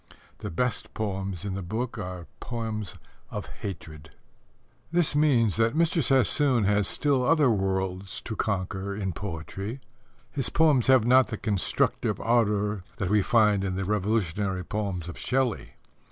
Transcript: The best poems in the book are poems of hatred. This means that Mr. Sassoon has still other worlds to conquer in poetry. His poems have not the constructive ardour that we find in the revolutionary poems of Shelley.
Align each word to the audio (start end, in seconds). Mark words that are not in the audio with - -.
The 0.39 0.49
best 0.49 0.95
poems 0.95 1.45
in 1.45 1.53
the 1.53 1.61
book 1.61 1.99
are 1.99 2.25
poems 2.39 2.95
of 3.29 3.45
hatred. 3.45 4.09
This 4.91 5.15
means 5.15 5.57
that 5.57 5.75
Mr. 5.75 6.01
Sassoon 6.01 6.63
has 6.63 6.87
still 6.87 7.23
other 7.23 7.51
worlds 7.51 8.19
to 8.21 8.35
conquer 8.35 8.95
in 8.95 9.13
poetry. 9.13 9.79
His 10.31 10.49
poems 10.49 10.87
have 10.87 11.05
not 11.05 11.27
the 11.27 11.37
constructive 11.37 12.19
ardour 12.19 12.83
that 12.97 13.11
we 13.11 13.21
find 13.21 13.63
in 13.63 13.75
the 13.75 13.85
revolutionary 13.85 14.63
poems 14.65 15.07
of 15.07 15.19
Shelley. 15.19 15.75